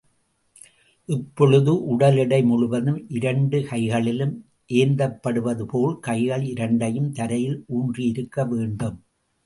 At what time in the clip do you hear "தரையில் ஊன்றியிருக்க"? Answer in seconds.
7.11-8.47